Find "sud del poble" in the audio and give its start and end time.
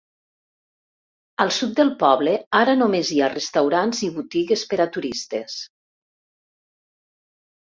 1.57-2.33